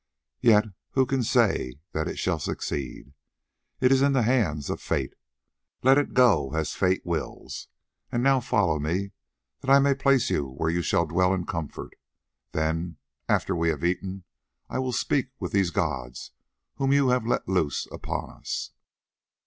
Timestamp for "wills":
7.05-7.67